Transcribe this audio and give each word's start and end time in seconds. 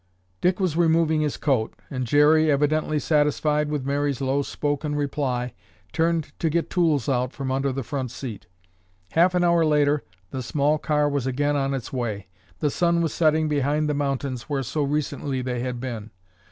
Dick 0.41 0.59
was 0.59 0.75
removing 0.75 1.21
his 1.21 1.37
coat, 1.37 1.75
and 1.91 2.07
Jerry, 2.07 2.49
evidently 2.51 2.97
satisfied 2.97 3.69
with 3.69 3.85
Mary's 3.85 4.19
low 4.19 4.41
spoken 4.41 4.95
reply, 4.95 5.53
turned 5.93 6.31
to 6.39 6.49
get 6.49 6.71
tools 6.71 7.07
out 7.07 7.33
from 7.33 7.51
under 7.51 7.71
the 7.71 7.83
front 7.83 8.09
seat. 8.09 8.47
Half 9.11 9.35
an 9.35 9.43
hour 9.43 9.63
later 9.63 10.03
the 10.31 10.41
small 10.41 10.79
car 10.79 11.07
was 11.07 11.27
again 11.27 11.55
on 11.55 11.75
its 11.75 11.93
way. 11.93 12.29
The 12.61 12.71
sun 12.71 13.03
was 13.03 13.13
setting 13.13 13.47
behind 13.47 13.87
the 13.87 13.93
mountains 13.93 14.49
where 14.49 14.63
so 14.63 14.81
recently 14.81 15.43
they 15.43 15.59
had 15.59 15.79
been. 15.79 16.09